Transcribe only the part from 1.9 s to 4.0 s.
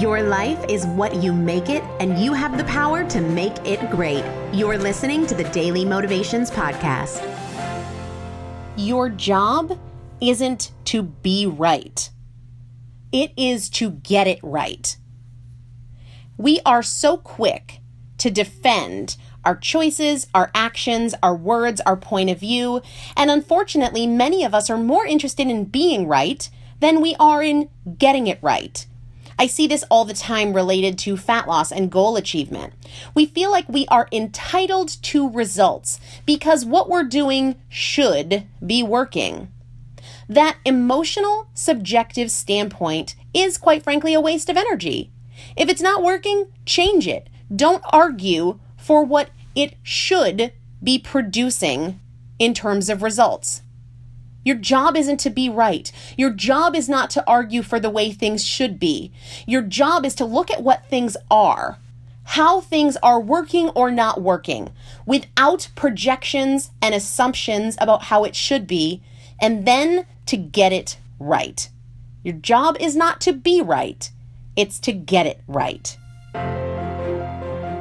and you have the power to make it